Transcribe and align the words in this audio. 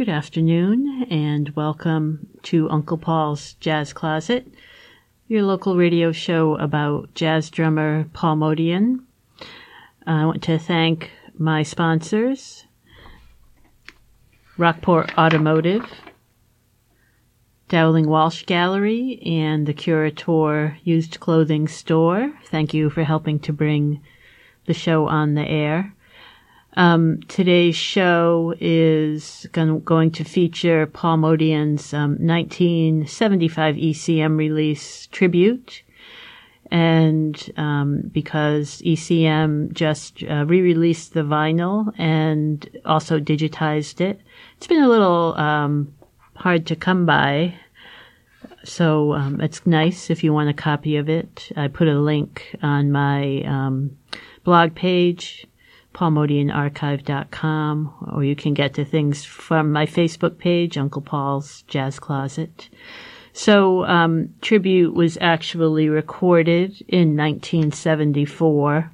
Good 0.00 0.08
afternoon, 0.08 1.08
and 1.10 1.50
welcome 1.50 2.26
to 2.44 2.70
Uncle 2.70 2.96
Paul's 2.96 3.52
Jazz 3.60 3.92
Closet, 3.92 4.46
your 5.28 5.42
local 5.42 5.76
radio 5.76 6.10
show 6.10 6.56
about 6.56 7.12
jazz 7.12 7.50
drummer 7.50 8.06
Paul 8.14 8.36
Motian. 8.36 9.00
Uh, 9.40 9.44
I 10.06 10.24
want 10.24 10.42
to 10.44 10.58
thank 10.58 11.10
my 11.36 11.62
sponsors, 11.64 12.64
Rockport 14.56 15.18
Automotive, 15.18 15.84
Dowling 17.68 18.08
Walsh 18.08 18.44
Gallery, 18.44 19.20
and 19.22 19.66
the 19.66 19.74
Curator 19.74 20.78
Used 20.82 21.20
Clothing 21.20 21.68
Store. 21.68 22.32
Thank 22.46 22.72
you 22.72 22.88
for 22.88 23.04
helping 23.04 23.38
to 23.40 23.52
bring 23.52 24.00
the 24.64 24.72
show 24.72 25.08
on 25.08 25.34
the 25.34 25.46
air. 25.46 25.94
Um, 26.74 27.20
today's 27.26 27.74
show 27.74 28.54
is 28.60 29.46
going, 29.52 29.80
going 29.80 30.12
to 30.12 30.24
feature 30.24 30.86
Paul 30.86 31.16
Motian's 31.16 31.92
um, 31.92 32.12
1975 32.20 33.74
ECM 33.74 34.36
release 34.36 35.08
tribute. 35.08 35.82
And 36.70 37.52
um, 37.56 38.02
because 38.12 38.80
ECM 38.86 39.72
just 39.72 40.22
uh, 40.22 40.44
re-released 40.46 41.14
the 41.14 41.22
vinyl 41.22 41.92
and 41.98 42.68
also 42.84 43.18
digitized 43.18 44.00
it, 44.00 44.20
it's 44.56 44.68
been 44.68 44.82
a 44.82 44.88
little 44.88 45.34
um, 45.36 45.92
hard 46.36 46.66
to 46.68 46.76
come 46.76 47.04
by. 47.04 47.56
So 48.62 49.14
um, 49.14 49.40
it's 49.40 49.66
nice 49.66 50.10
if 50.10 50.22
you 50.22 50.32
want 50.32 50.48
a 50.48 50.54
copy 50.54 50.96
of 50.96 51.08
it. 51.08 51.50
I 51.56 51.66
put 51.66 51.88
a 51.88 51.98
link 51.98 52.54
on 52.62 52.92
my 52.92 53.42
um, 53.42 53.96
blog 54.44 54.76
page 54.76 55.48
paulmotianarchive.com, 55.94 58.10
or 58.12 58.24
you 58.24 58.36
can 58.36 58.54
get 58.54 58.74
to 58.74 58.84
things 58.84 59.24
from 59.24 59.72
my 59.72 59.86
Facebook 59.86 60.38
page, 60.38 60.78
Uncle 60.78 61.02
Paul's 61.02 61.62
Jazz 61.62 61.98
Closet. 61.98 62.68
So, 63.32 63.84
um, 63.84 64.34
Tribute 64.40 64.94
was 64.94 65.18
actually 65.20 65.88
recorded 65.88 66.82
in 66.88 67.16
1974, 67.16 68.90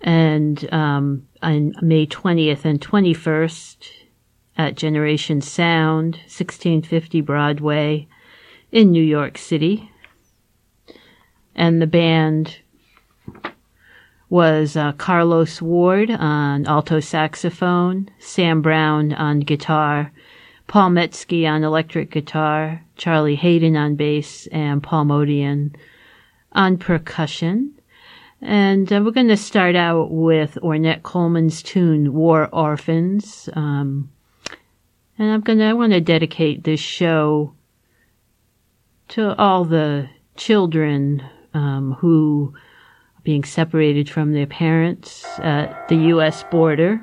and 0.00 0.72
um, 0.72 1.28
on 1.42 1.74
May 1.82 2.06
20th 2.06 2.64
and 2.64 2.80
21st 2.80 3.88
at 4.56 4.76
Generation 4.76 5.40
Sound, 5.40 6.14
1650 6.14 7.20
Broadway 7.20 8.08
in 8.70 8.90
New 8.90 9.02
York 9.02 9.38
City. 9.38 9.90
And 11.54 11.82
the 11.82 11.86
band 11.86 12.58
was 14.32 14.78
uh, 14.78 14.92
Carlos 14.92 15.60
Ward 15.60 16.10
on 16.10 16.64
alto 16.64 17.00
saxophone, 17.00 18.08
Sam 18.18 18.62
Brown 18.62 19.12
on 19.12 19.40
guitar, 19.40 20.10
Paul 20.66 20.88
Metzke 20.88 21.46
on 21.46 21.62
electric 21.62 22.10
guitar, 22.10 22.82
Charlie 22.96 23.36
Haden 23.36 23.76
on 23.76 23.94
bass, 23.94 24.46
and 24.46 24.82
Paul 24.82 25.04
Motian 25.04 25.76
on 26.52 26.78
percussion. 26.78 27.74
And 28.40 28.90
uh, 28.90 29.02
we're 29.04 29.10
going 29.10 29.28
to 29.28 29.36
start 29.36 29.76
out 29.76 30.10
with 30.10 30.56
Ornette 30.62 31.02
Coleman's 31.02 31.62
tune 31.62 32.14
"War 32.14 32.48
Orphans," 32.54 33.50
um, 33.52 34.10
and 35.18 35.30
I'm 35.30 35.42
going 35.42 35.58
to 35.58 35.66
I 35.66 35.72
want 35.74 35.92
to 35.92 36.00
dedicate 36.00 36.64
this 36.64 36.80
show 36.80 37.52
to 39.08 39.36
all 39.36 39.66
the 39.66 40.08
children 40.36 41.22
um, 41.52 41.92
who 42.00 42.54
being 43.22 43.44
separated 43.44 44.08
from 44.10 44.32
their 44.32 44.46
parents 44.46 45.24
at 45.38 45.88
the 45.88 45.96
U.S. 45.96 46.44
border. 46.50 47.00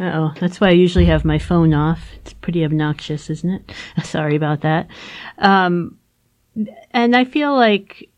oh, 0.00 0.34
that's 0.40 0.60
why 0.60 0.68
I 0.68 0.72
usually 0.72 1.06
have 1.06 1.24
my 1.24 1.38
phone 1.38 1.74
off. 1.74 2.00
It's 2.16 2.32
pretty 2.32 2.64
obnoxious, 2.64 3.30
isn't 3.30 3.50
it? 3.50 3.72
Sorry 4.04 4.36
about 4.36 4.62
that. 4.62 4.88
Um, 5.38 5.98
and 6.90 7.16
I 7.16 7.24
feel 7.24 7.54
like, 7.54 8.08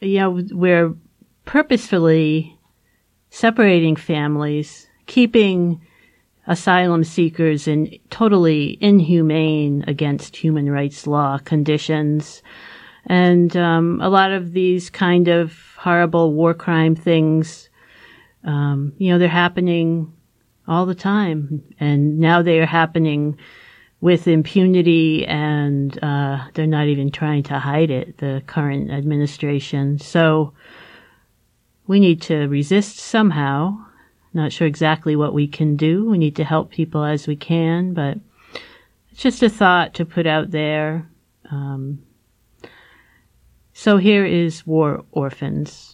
you 0.00 0.18
know, 0.18 0.42
we're 0.52 0.94
purposefully 1.44 2.58
separating 3.30 3.96
families, 3.96 4.88
keeping 5.06 5.80
asylum 6.46 7.04
seekers 7.04 7.68
in 7.68 7.98
totally 8.10 8.76
inhumane 8.80 9.84
against 9.86 10.36
human 10.36 10.70
rights 10.70 11.06
law 11.06 11.38
conditions. 11.38 12.42
And 13.06 13.56
um, 13.56 14.00
a 14.02 14.08
lot 14.08 14.32
of 14.32 14.52
these 14.52 14.90
kind 14.90 15.28
of 15.28 15.56
horrible 15.78 16.34
war 16.34 16.52
crime 16.54 16.96
things, 16.96 17.70
um, 18.44 18.92
you 18.98 19.12
know, 19.12 19.18
they're 19.18 19.28
happening 19.28 20.12
all 20.66 20.86
the 20.86 20.94
time. 20.94 21.62
And 21.78 22.18
now 22.18 22.42
they 22.42 22.58
are 22.58 22.66
happening 22.66 23.38
with 24.00 24.26
impunity 24.26 25.26
and 25.26 26.02
uh, 26.02 26.46
they're 26.54 26.66
not 26.66 26.86
even 26.86 27.10
trying 27.10 27.42
to 27.44 27.58
hide 27.58 27.90
it, 27.90 28.18
the 28.18 28.42
current 28.46 28.90
administration. 28.90 29.98
So 29.98 30.54
we 31.90 31.98
need 31.98 32.22
to 32.22 32.46
resist 32.46 32.98
somehow. 32.98 33.76
Not 34.32 34.52
sure 34.52 34.68
exactly 34.68 35.16
what 35.16 35.34
we 35.34 35.48
can 35.48 35.74
do. 35.74 36.08
We 36.08 36.18
need 36.18 36.36
to 36.36 36.44
help 36.44 36.70
people 36.70 37.02
as 37.02 37.26
we 37.26 37.34
can, 37.34 37.94
but 37.94 38.16
it's 39.10 39.20
just 39.20 39.42
a 39.42 39.48
thought 39.48 39.94
to 39.94 40.04
put 40.04 40.24
out 40.24 40.52
there. 40.52 41.10
Um, 41.50 42.04
so 43.72 43.96
here 43.96 44.24
is 44.24 44.64
War 44.64 45.04
Orphans. 45.10 45.89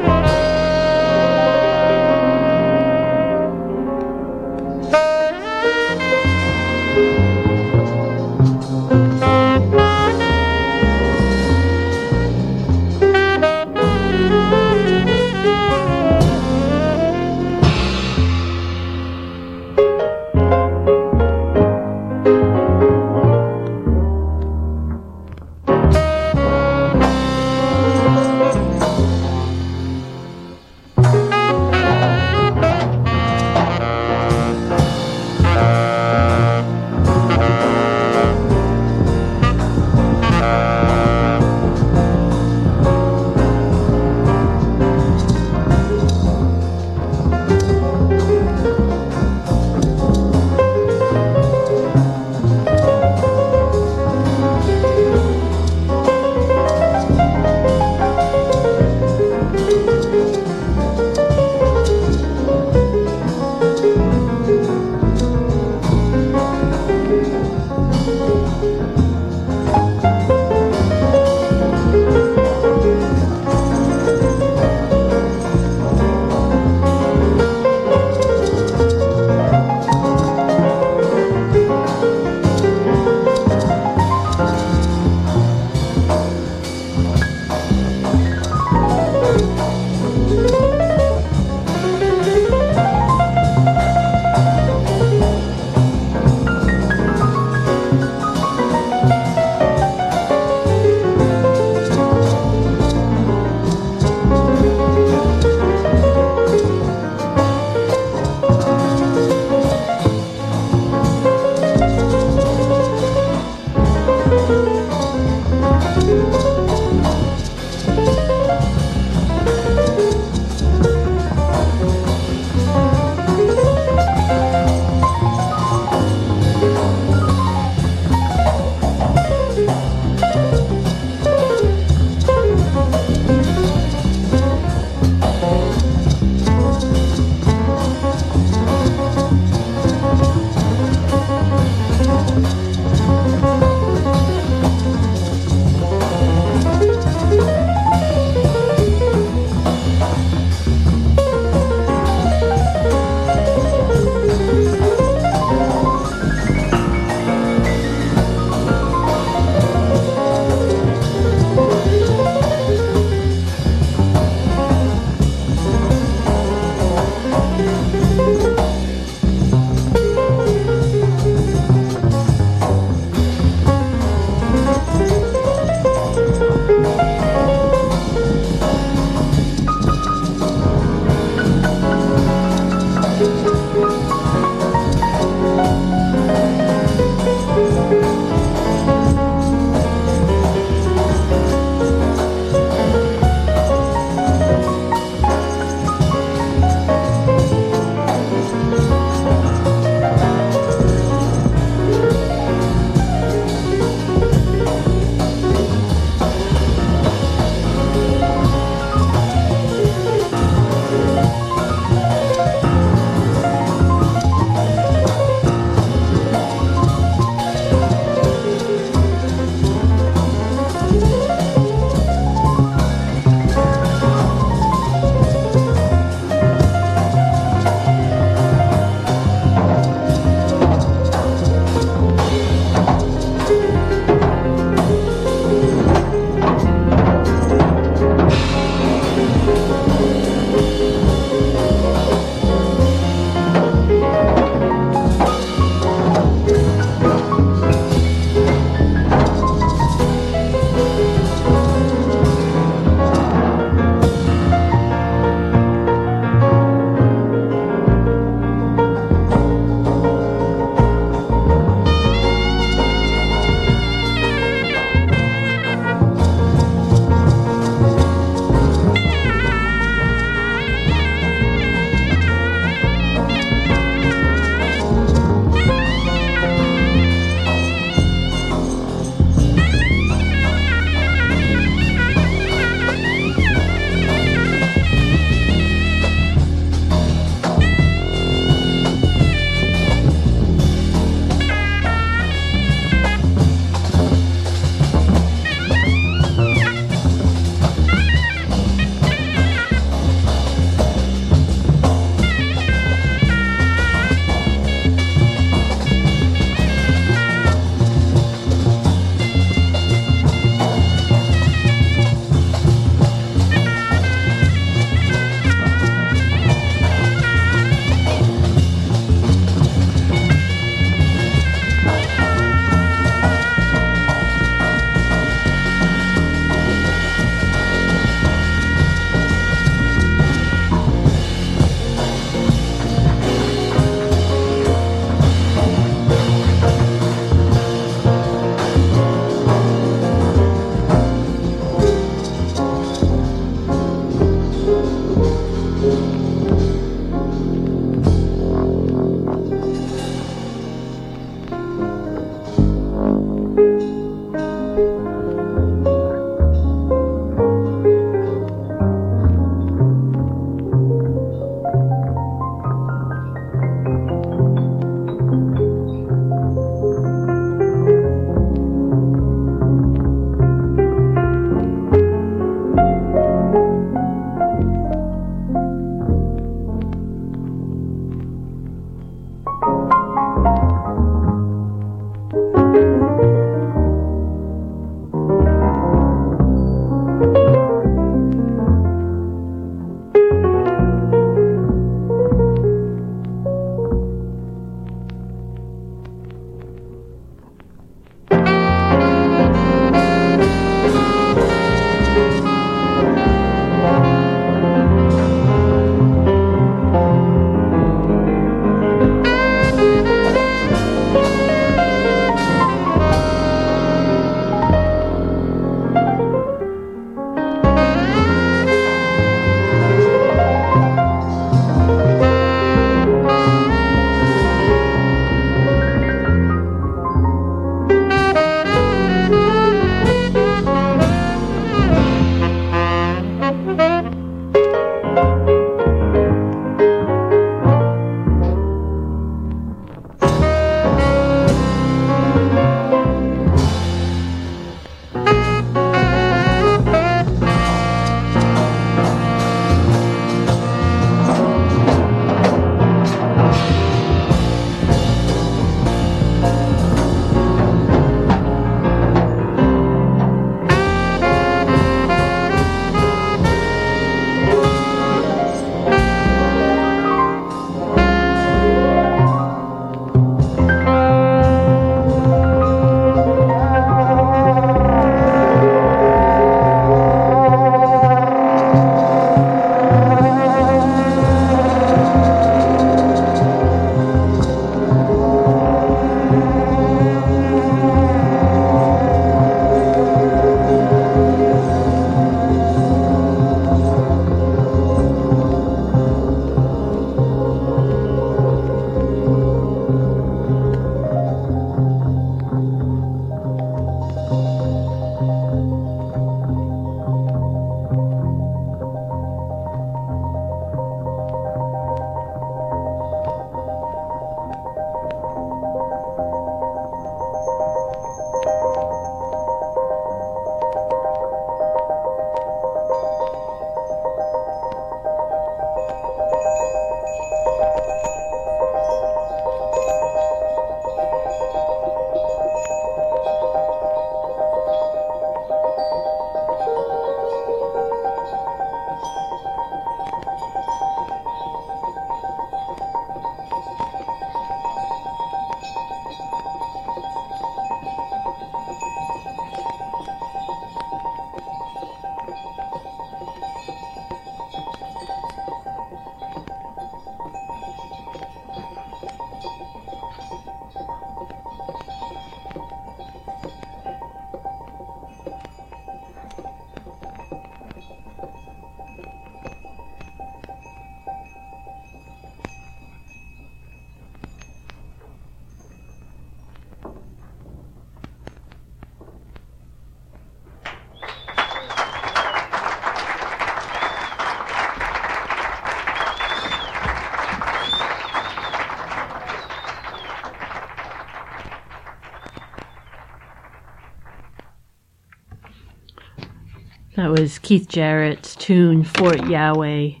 That 597.04 597.20
was 597.20 597.38
Keith 597.38 597.68
Jarrett's 597.68 598.34
tune, 598.34 598.82
Fort 598.82 599.18
Yawuh, 599.18 600.00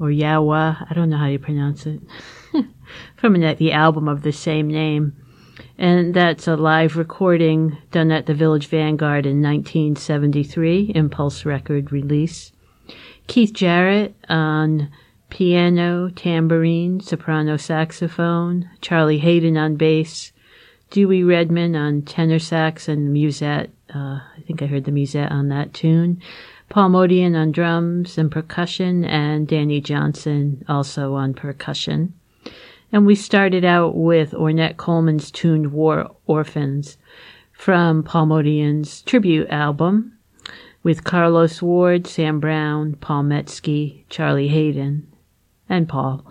or 0.00 0.08
Yawuh, 0.08 0.86
I 0.90 0.94
don't 0.94 1.10
know 1.10 1.18
how 1.18 1.26
you 1.26 1.38
pronounce 1.38 1.84
it, 1.84 2.00
from 3.16 3.34
the 3.34 3.72
album 3.72 4.08
of 4.08 4.22
the 4.22 4.32
same 4.32 4.68
name. 4.68 5.14
And 5.76 6.14
that's 6.14 6.48
a 6.48 6.56
live 6.56 6.96
recording 6.96 7.76
done 7.90 8.10
at 8.10 8.24
the 8.24 8.32
Village 8.32 8.68
Vanguard 8.68 9.26
in 9.26 9.42
1973, 9.42 10.92
Impulse 10.94 11.44
record 11.44 11.92
release. 11.92 12.52
Keith 13.26 13.52
Jarrett 13.52 14.14
on 14.30 14.90
piano, 15.28 16.08
tambourine, 16.08 17.00
soprano 17.00 17.58
saxophone, 17.58 18.70
Charlie 18.80 19.18
Haden 19.18 19.58
on 19.58 19.76
bass, 19.76 20.32
Dewey 20.90 21.22
Redman 21.22 21.76
on 21.76 22.02
tenor 22.02 22.38
sax 22.38 22.88
and 22.88 23.12
musette. 23.12 23.70
Uh, 23.94 24.20
I 24.36 24.42
think 24.46 24.62
I 24.62 24.66
heard 24.66 24.84
the 24.84 24.92
musette 24.92 25.30
on 25.30 25.48
that 25.48 25.74
tune. 25.74 26.20
Paul 26.68 26.90
Motian 26.90 27.34
on 27.34 27.52
drums 27.52 28.18
and 28.18 28.30
percussion, 28.30 29.04
and 29.04 29.48
Danny 29.48 29.80
Johnson 29.80 30.64
also 30.68 31.14
on 31.14 31.32
percussion. 31.34 32.12
And 32.92 33.06
we 33.06 33.14
started 33.14 33.64
out 33.64 33.96
with 33.96 34.32
Ornette 34.32 34.76
Coleman's 34.76 35.30
tune 35.30 35.72
War 35.72 36.10
Orphans 36.26 36.96
from 37.52 38.02
Paul 38.02 38.26
Motian's 38.26 39.02
tribute 39.02 39.48
album 39.50 40.18
with 40.82 41.04
Carlos 41.04 41.60
Ward, 41.60 42.06
Sam 42.06 42.40
Brown, 42.40 42.94
Paul 42.94 43.24
Metzke, 43.24 44.04
Charlie 44.08 44.48
Haden, 44.48 45.06
and 45.68 45.88
Paul. 45.88 46.24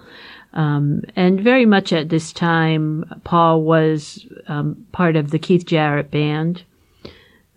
Um, 0.57 1.03
and 1.15 1.39
very 1.39 1.67
much 1.67 1.93
at 1.93 2.09
this 2.09 2.33
time, 2.33 3.05
Paul 3.23 3.61
was 3.61 4.25
um, 4.47 4.87
part 4.91 5.15
of 5.15 5.29
the 5.29 5.37
Keith 5.37 5.67
Jarrett 5.67 6.09
band, 6.09 6.63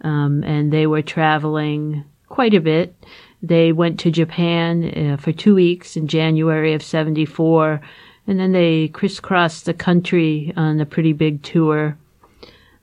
um, 0.02 0.44
and 0.44 0.70
they 0.70 0.86
were 0.86 1.00
traveling 1.00 2.04
quite 2.28 2.52
a 2.52 2.60
bit. 2.60 2.94
They 3.42 3.72
went 3.72 3.98
to 4.00 4.10
Japan 4.10 5.12
uh, 5.12 5.16
for 5.16 5.32
two 5.32 5.54
weeks 5.54 5.96
in 5.96 6.08
January 6.08 6.74
of 6.74 6.82
74, 6.82 7.80
and 8.26 8.38
then 8.38 8.52
they 8.52 8.88
crisscrossed 8.88 9.64
the 9.64 9.72
country 9.72 10.52
on 10.54 10.78
a 10.78 10.86
pretty 10.86 11.14
big 11.14 11.42
tour. 11.42 11.96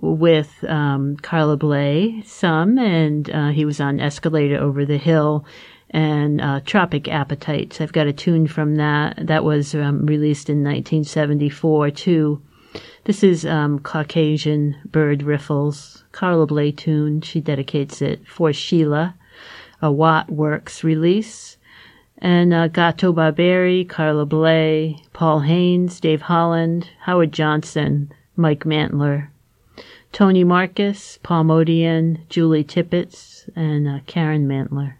with 0.00 0.64
um, 0.64 1.16
Carla 1.18 1.56
Bley 1.56 2.22
some, 2.26 2.78
and 2.78 3.30
uh, 3.30 3.48
he 3.48 3.64
was 3.64 3.80
on 3.80 4.00
Escalator 4.00 4.56
Over 4.56 4.84
the 4.84 4.96
Hill 4.96 5.44
and 5.90 6.40
uh, 6.40 6.60
Tropic 6.64 7.08
Appetites. 7.08 7.80
I've 7.80 7.92
got 7.92 8.06
a 8.06 8.12
tune 8.12 8.46
from 8.46 8.76
that 8.76 9.26
that 9.26 9.44
was 9.44 9.74
um, 9.74 10.06
released 10.06 10.48
in 10.48 10.58
1974 10.58 11.90
too. 11.90 12.40
This 13.04 13.24
is 13.24 13.44
um, 13.44 13.80
Caucasian 13.80 14.76
Bird 14.84 15.22
Riffles, 15.22 16.04
Carla 16.12 16.46
Bley 16.46 16.70
tune. 16.70 17.20
She 17.20 17.40
dedicates 17.40 18.00
it 18.00 18.26
for 18.26 18.52
Sheila, 18.52 19.16
a 19.82 19.90
Watt 19.90 20.30
Works 20.30 20.84
release. 20.84 21.56
And 22.18 22.52
uh, 22.52 22.68
Gato 22.68 23.14
Barbieri, 23.14 23.88
Carla 23.88 24.26
Bley, 24.26 25.02
Paul 25.14 25.40
Haynes, 25.40 25.98
Dave 26.00 26.20
Holland, 26.20 26.88
Howard 27.00 27.32
Johnson, 27.32 28.12
Mike 28.36 28.64
Mantler, 28.64 29.29
Toni 30.12 30.44
Marcus, 30.44 31.18
Paul 31.22 31.44
Motian, 31.44 32.28
Julie 32.28 32.64
Tippett, 32.64 33.48
and 33.54 33.86
uh, 33.86 34.00
Karen 34.06 34.46
Mantler. 34.48 34.94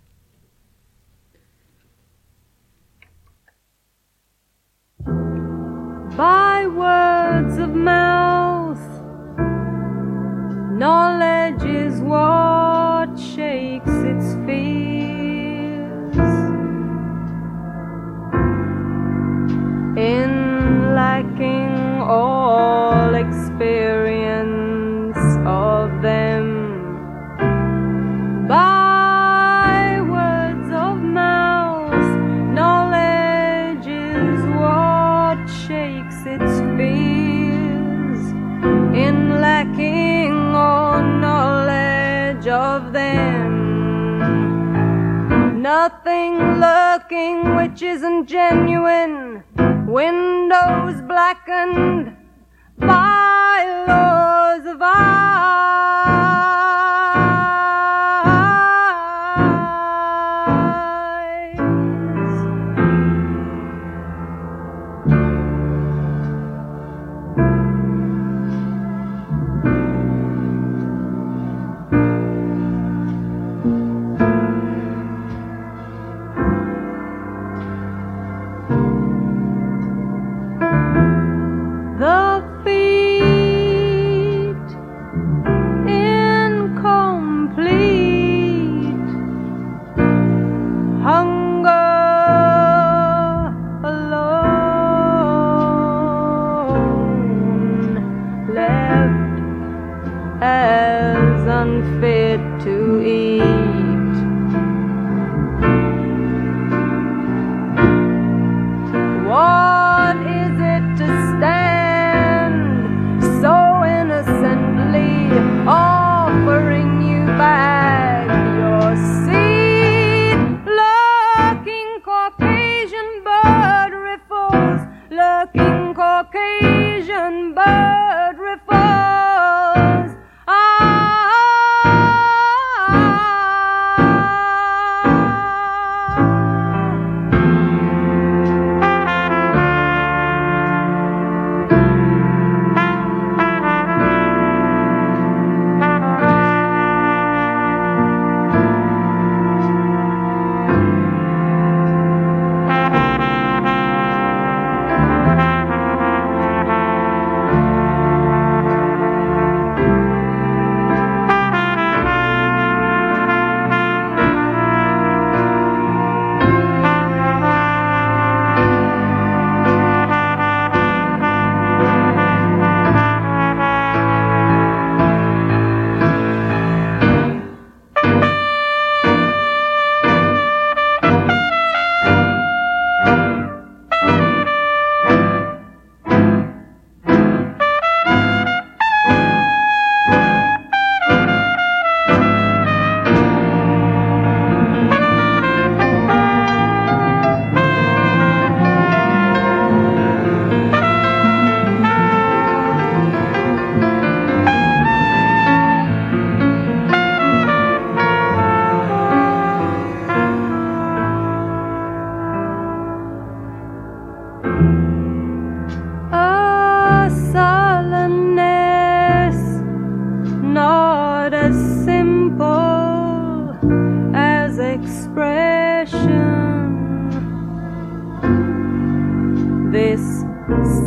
By 6.16 6.66
words 6.66 7.58
of 7.58 7.74
mouth, 7.74 8.78
knowledge 10.72 11.64
is 11.64 12.00
what 12.00 13.18
shakes 13.18 13.99
isn't 47.82 48.26
genuine. 48.26 49.42
Windows 49.86 51.00
blackened 51.02 51.99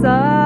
sun. 0.04 0.43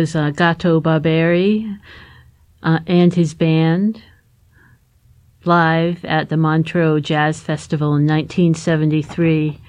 Was 0.00 0.16
uh, 0.16 0.30
Gato 0.30 0.80
Barbieri 0.80 1.78
uh, 2.62 2.78
and 2.86 3.12
his 3.12 3.34
band 3.34 4.02
live 5.44 6.02
at 6.06 6.30
the 6.30 6.38
Montreux 6.38 7.02
Jazz 7.02 7.38
Festival 7.38 7.88
in 7.88 8.06
1973 8.06 9.60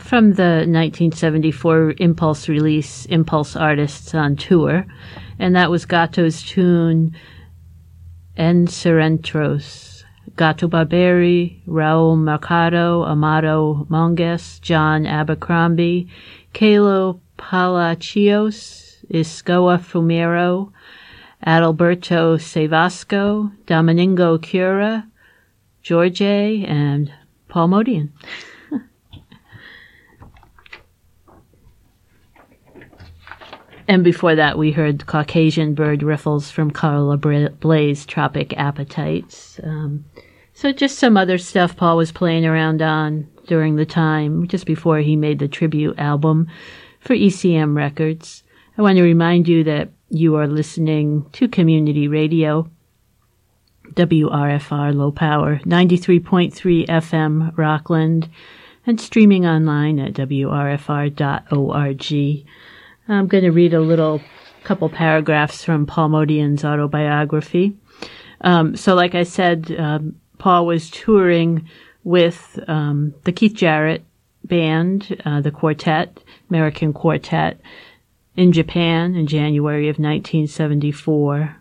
from 0.00 0.34
the 0.34 0.62
1974 0.68 1.94
Impulse 1.98 2.48
release, 2.48 3.06
Impulse 3.06 3.56
Artists 3.56 4.14
on 4.14 4.36
Tour. 4.36 4.86
And 5.40 5.56
that 5.56 5.68
was 5.68 5.84
Gato's 5.84 6.44
tune, 6.44 7.16
En 8.36 8.68
Serentos. 8.68 10.04
Gato 10.36 10.68
Barbieri, 10.68 11.60
Raul 11.66 12.16
Mercado, 12.16 13.02
Amadeo 13.02 13.84
Monges, 13.90 14.60
John 14.60 15.06
Abercrombie, 15.06 16.08
Quelo 16.54 17.18
Palacios, 17.36 18.81
Isoca 19.10 19.78
Fumero, 19.80 20.72
Adalberto 21.46 22.38
Cevasco, 22.38 23.52
Domingo 23.66 24.38
Cura, 24.38 25.06
George 25.82 26.22
and 26.22 27.12
Paul 27.48 27.68
Motian. 27.68 28.10
and 33.88 34.04
before 34.04 34.34
that, 34.36 34.56
we 34.56 34.70
heard 34.70 35.06
Caucasian 35.06 35.74
Bird 35.74 36.02
Riffles 36.02 36.50
from 36.50 36.70
Carla 36.70 37.16
Bley's 37.16 38.06
Tropic 38.06 38.56
Appetites. 38.56 39.58
Um, 39.64 40.04
so 40.54 40.70
just 40.70 40.98
some 40.98 41.16
other 41.16 41.38
stuff 41.38 41.76
Paul 41.76 41.96
was 41.96 42.12
playing 42.12 42.46
around 42.46 42.82
on 42.82 43.26
during 43.48 43.74
the 43.76 43.86
time, 43.86 44.46
just 44.46 44.66
before 44.66 44.98
he 44.98 45.16
made 45.16 45.40
the 45.40 45.48
tribute 45.48 45.98
album 45.98 46.46
for 47.00 47.14
ECM 47.16 47.74
Records. 47.74 48.41
I 48.76 48.82
want 48.82 48.96
to 48.96 49.02
remind 49.02 49.48
you 49.48 49.64
that 49.64 49.90
you 50.08 50.36
are 50.36 50.46
listening 50.46 51.26
to 51.32 51.46
community 51.46 52.08
radio, 52.08 52.70
WRFR 53.92 54.94
Low 54.94 55.12
Power, 55.12 55.56
93.3 55.66 56.86
FM 56.86 57.54
Rockland, 57.58 58.30
and 58.86 58.98
streaming 58.98 59.44
online 59.44 59.98
at 59.98 60.14
WRFR.org. 60.14 60.56
I'm 63.08 63.26
going 63.26 63.44
to 63.44 63.50
read 63.50 63.74
a 63.74 63.80
little 63.80 64.22
couple 64.64 64.88
paragraphs 64.88 65.62
from 65.62 65.84
Paul 65.84 66.08
Motian's 66.08 66.64
autobiography. 66.64 67.76
Um, 68.40 68.74
so, 68.74 68.94
like 68.94 69.14
I 69.14 69.24
said, 69.24 69.76
um, 69.78 70.18
Paul 70.38 70.64
was 70.64 70.90
touring 70.90 71.68
with 72.04 72.58
um, 72.68 73.12
the 73.24 73.32
Keith 73.32 73.54
Jarrett 73.54 74.02
band, 74.44 75.20
uh, 75.26 75.42
the 75.42 75.50
quartet, 75.50 76.22
American 76.48 76.94
Quartet, 76.94 77.60
in 78.36 78.52
Japan 78.52 79.14
in 79.14 79.26
January 79.26 79.88
of 79.88 79.98
1974. 79.98 81.56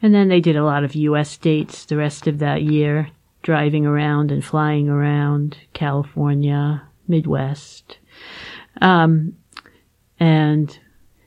And 0.00 0.14
then 0.14 0.28
they 0.28 0.40
did 0.40 0.56
a 0.56 0.64
lot 0.64 0.84
of 0.84 0.94
U.S. 0.94 1.36
dates 1.36 1.84
the 1.84 1.96
rest 1.96 2.26
of 2.26 2.38
that 2.40 2.62
year, 2.62 3.10
driving 3.42 3.86
around 3.86 4.32
and 4.32 4.44
flying 4.44 4.88
around 4.88 5.58
California, 5.74 6.82
Midwest. 7.06 7.98
Um, 8.80 9.36
and 10.18 10.78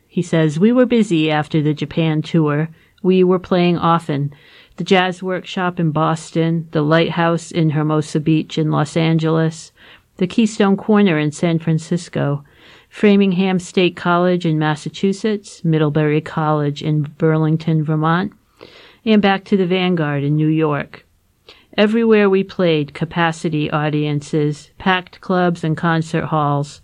he 0.07 0.21
says, 0.21 0.57
We 0.57 0.71
were 0.71 0.85
busy 0.85 1.29
after 1.29 1.61
the 1.61 1.73
Japan 1.73 2.21
tour. 2.21 2.69
We 3.03 3.21
were 3.21 3.39
playing 3.39 3.77
often. 3.77 4.33
The 4.77 4.85
Jazz 4.85 5.21
Workshop 5.21 5.77
in 5.77 5.91
Boston, 5.91 6.69
the 6.71 6.81
Lighthouse 6.81 7.51
in 7.51 7.71
Hermosa 7.71 8.21
Beach 8.21 8.57
in 8.57 8.71
Los 8.71 8.95
Angeles, 8.95 9.73
the 10.15 10.25
Keystone 10.27 10.77
Corner 10.77 11.19
in 11.19 11.33
San 11.33 11.59
Francisco, 11.59 12.44
Framingham 12.95 13.59
State 13.59 13.97
College 13.97 14.45
in 14.45 14.57
Massachusetts, 14.57 15.65
Middlebury 15.65 16.21
College 16.21 16.81
in 16.81 17.01
Burlington, 17.01 17.83
Vermont, 17.83 18.31
and 19.03 19.21
back 19.21 19.43
to 19.43 19.57
the 19.57 19.65
Vanguard 19.65 20.23
in 20.23 20.37
New 20.37 20.47
York. 20.47 21.05
Everywhere 21.75 22.29
we 22.29 22.41
played, 22.41 22.93
capacity 22.93 23.69
audiences, 23.69 24.71
packed 24.77 25.19
clubs 25.19 25.61
and 25.61 25.75
concert 25.75 26.27
halls. 26.27 26.79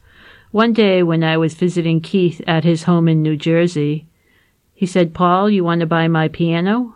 One 0.52 0.74
day 0.74 1.02
when 1.02 1.24
I 1.24 1.38
was 1.38 1.54
visiting 1.54 2.02
Keith 2.02 2.42
at 2.46 2.66
his 2.66 2.84
home 2.84 3.08
in 3.08 3.22
New 3.22 3.38
Jersey, 3.38 4.06
he 4.74 4.86
said, 4.86 5.14
Paul, 5.14 5.50
you 5.50 5.64
want 5.64 5.80
to 5.80 5.86
buy 5.86 6.10
my 6.10 6.28
piano? 6.28 6.94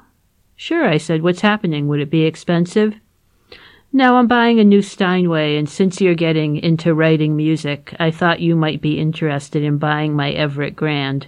Sure, 0.58 0.86
I 0.86 0.98
said. 0.98 1.24
What's 1.24 1.40
happening? 1.40 1.88
Would 1.88 2.02
it 2.02 2.10
be 2.10 2.24
expensive? 2.24 2.96
No, 3.96 4.18
I'm 4.18 4.28
buying 4.28 4.60
a 4.60 4.66
new 4.66 4.82
Steinway, 4.82 5.56
and 5.56 5.70
since 5.70 6.02
you're 6.02 6.16
getting 6.16 6.58
into 6.58 6.94
writing 6.94 7.38
music, 7.38 7.96
I 7.98 8.12
thought 8.12 8.42
you 8.42 8.54
might 8.54 8.82
be 8.82 9.00
interested 9.00 9.64
in 9.64 9.78
buying 9.78 10.14
my 10.14 10.32
Everett 10.32 10.76
Grand. 10.76 11.28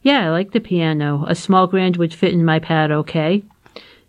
Yeah, 0.00 0.26
I 0.26 0.30
like 0.30 0.52
the 0.52 0.60
piano. 0.60 1.24
A 1.26 1.34
small 1.34 1.66
grand 1.66 1.96
would 1.96 2.14
fit 2.14 2.32
in 2.32 2.44
my 2.44 2.60
pad 2.60 2.92
okay. 2.92 3.42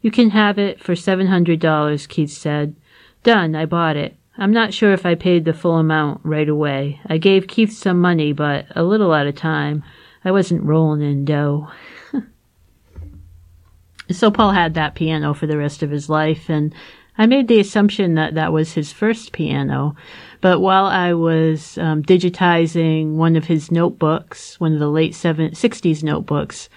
You 0.04 0.12
can 0.12 0.30
have 0.30 0.60
it 0.60 0.84
for 0.84 0.94
$700, 0.94 2.08
Keith 2.10 2.30
said. 2.30 2.76
Done, 3.24 3.56
I 3.56 3.66
bought 3.66 3.98
it. 3.98 4.18
I'm 4.38 4.54
not 4.54 4.72
sure 4.72 4.94
if 4.94 5.04
I 5.04 5.16
paid 5.16 5.44
the 5.44 5.52
full 5.52 5.80
amount 5.80 6.22
right 6.24 6.48
away. 6.48 7.02
I 7.08 7.18
gave 7.18 7.48
Keith 7.48 7.74
some 7.74 8.00
money, 8.00 8.34
but 8.34 8.68
a 8.76 8.84
little 8.84 9.16
at 9.16 9.26
a 9.26 9.34
time. 9.34 9.84
I 10.24 10.30
wasn't 10.30 10.62
rolling 10.62 11.02
in 11.02 11.26
dough. 11.26 11.72
so 14.12 14.30
Paul 14.30 14.52
had 14.52 14.76
that 14.76 14.94
piano 14.94 15.34
for 15.34 15.48
the 15.48 15.58
rest 15.58 15.82
of 15.82 15.90
his 15.90 16.08
life, 16.08 16.50
and 16.50 16.72
I 17.18 17.26
made 17.28 17.48
the 17.48 17.60
assumption 17.60 18.16
that 18.16 18.34
that 18.34 18.52
was 18.52 18.74
his 18.74 18.92
first 18.92 19.32
piano, 19.34 19.96
but 20.42 20.60
while 20.60 20.86
I 20.86 21.14
was 21.14 21.78
um, 21.78 22.02
digitizing 22.04 23.14
one 23.14 23.36
of 23.36 23.46
his 23.46 23.72
notebooks, 23.72 24.60
one 24.60 24.74
of 24.74 24.80
the 24.80 24.90
late 24.90 25.14
seven, 25.14 25.52
60s 25.52 26.04
notebooks, 26.04 26.70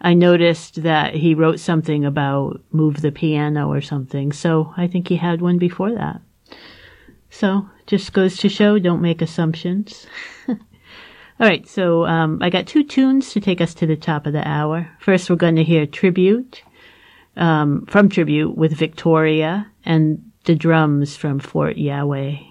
I 0.00 0.14
noticed 0.14 0.82
that 0.82 1.14
he 1.14 1.34
wrote 1.34 1.58
something 1.58 2.04
about 2.04 2.60
move 2.70 3.00
the 3.00 3.10
piano 3.10 3.68
or 3.68 3.80
something. 3.80 4.32
So 4.32 4.72
I 4.76 4.86
think 4.86 5.08
he 5.08 5.16
had 5.16 5.40
one 5.40 5.58
before 5.58 5.92
that. 5.92 6.20
So 7.30 7.68
just 7.86 8.12
goes 8.12 8.36
to 8.38 8.48
show, 8.48 8.78
don't 8.78 9.02
make 9.02 9.22
assumptions. 9.22 10.06
All 10.48 10.56
right, 11.46 11.66
so 11.68 12.04
um, 12.04 12.38
I 12.42 12.50
got 12.50 12.66
two 12.66 12.84
tunes 12.84 13.32
to 13.32 13.40
take 13.40 13.60
us 13.60 13.74
to 13.74 13.86
the 13.86 13.96
top 13.96 14.26
of 14.26 14.32
the 14.32 14.46
hour. 14.46 14.90
First, 15.00 15.30
we're 15.30 15.36
going 15.36 15.56
to 15.56 15.64
hear 15.64 15.86
Tribute 15.86 16.62
um, 17.36 17.86
from 17.86 18.08
Tribute 18.08 18.56
with 18.56 18.72
Victoria 18.72 19.70
and 19.88 20.22
the 20.44 20.54
drums 20.54 21.16
from 21.16 21.40
Fort 21.40 21.76
Yawuh. 21.76 22.47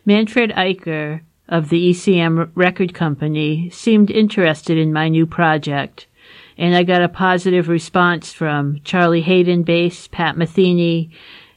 Manfred 0.04 0.50
Eicher 0.56 1.20
of 1.48 1.68
the 1.68 1.90
ECM 1.90 2.50
record 2.56 2.94
company 2.94 3.70
seemed 3.70 4.10
interested 4.10 4.76
in 4.76 4.92
my 4.92 5.08
new 5.08 5.26
project 5.26 6.08
and 6.62 6.76
I 6.76 6.84
got 6.84 7.02
a 7.02 7.08
positive 7.08 7.66
response 7.66 8.32
from 8.32 8.80
Charlie 8.84 9.22
Haden 9.22 9.64
bass, 9.64 10.06
Pat 10.06 10.36
Metheny, 10.36 11.10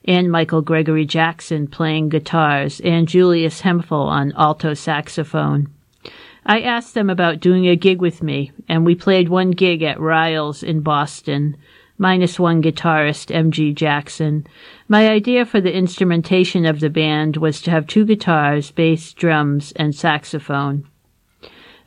and 0.03 0.31
Michael 0.31 0.63
Gregory 0.63 1.05
Jackson 1.05 1.67
playing 1.67 2.09
guitars, 2.09 2.79
and 2.79 3.07
Julius 3.07 3.61
Hemphill 3.61 4.07
on 4.07 4.33
alto 4.35 4.73
saxophone. 4.73 5.67
I 6.43 6.61
asked 6.61 6.95
them 6.95 7.11
about 7.11 7.39
doing 7.39 7.67
a 7.67 7.75
gig 7.75 8.01
with 8.01 8.23
me, 8.23 8.51
and 8.67 8.83
we 8.83 8.95
played 8.95 9.29
one 9.29 9.51
gig 9.51 9.83
at 9.83 9.99
Ryle's 9.99 10.63
in 10.63 10.81
Boston, 10.81 11.55
minus 11.99 12.39
one 12.39 12.63
guitarist, 12.63 13.29
M.G. 13.29 13.73
Jackson. 13.73 14.47
My 14.87 15.07
idea 15.07 15.45
for 15.45 15.61
the 15.61 15.71
instrumentation 15.71 16.65
of 16.65 16.79
the 16.79 16.89
band 16.89 17.37
was 17.37 17.61
to 17.61 17.69
have 17.69 17.85
two 17.85 18.05
guitars, 18.05 18.71
bass, 18.71 19.13
drums, 19.13 19.71
and 19.75 19.93
saxophone. 19.93 20.87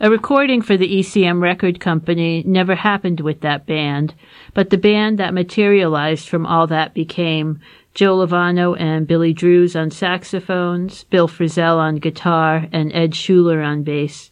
A 0.00 0.08
recording 0.08 0.62
for 0.62 0.76
the 0.76 1.00
ECM 1.00 1.42
record 1.42 1.80
company 1.80 2.44
never 2.46 2.76
happened 2.76 3.18
with 3.18 3.40
that 3.40 3.66
band, 3.66 4.14
but 4.54 4.70
the 4.70 4.78
band 4.78 5.18
that 5.18 5.34
materialized 5.34 6.28
from 6.28 6.46
all 6.46 6.68
that 6.68 6.94
became 6.94 7.58
Joe 7.94 8.18
Lovano 8.18 8.78
and 8.78 9.08
Billy 9.08 9.32
Drewes 9.32 9.74
on 9.74 9.90
saxophones, 9.90 11.02
Bill 11.02 11.26
Frisell 11.26 11.78
on 11.78 11.96
guitar, 11.96 12.68
and 12.70 12.92
Ed 12.94 13.10
Schuller 13.10 13.66
on 13.66 13.82
bass. 13.82 14.30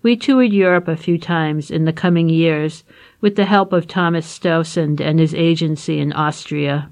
We 0.00 0.14
toured 0.14 0.52
Europe 0.52 0.86
a 0.86 0.96
few 0.96 1.18
times 1.18 1.72
in 1.72 1.86
the 1.86 1.92
coming 1.92 2.28
years 2.28 2.84
with 3.20 3.34
the 3.34 3.46
help 3.46 3.72
of 3.72 3.88
Thomas 3.88 4.38
Stöwsand 4.38 5.00
and 5.00 5.18
his 5.18 5.34
agency 5.34 5.98
in 5.98 6.12
Austria. 6.12 6.88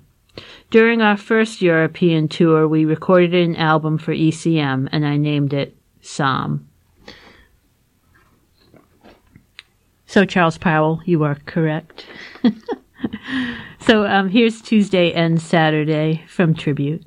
During 0.70 1.00
our 1.00 1.16
first 1.16 1.62
European 1.62 2.26
tour, 2.26 2.66
we 2.66 2.84
recorded 2.84 3.32
an 3.32 3.54
album 3.54 3.96
for 3.96 4.12
ECM, 4.12 4.88
and 4.90 5.06
I 5.06 5.16
named 5.18 5.52
it 5.52 5.76
Psalm. 6.00 6.67
So, 10.08 10.24
Charles 10.24 10.56
Powell, 10.56 11.02
you 11.04 11.22
are 11.24 11.34
correct. 11.44 12.06
so, 13.78 14.06
um, 14.06 14.30
here's 14.30 14.62
Tuesday 14.62 15.12
Ends 15.12 15.44
Saturday 15.44 16.24
from 16.26 16.54
Tribute. 16.54 17.04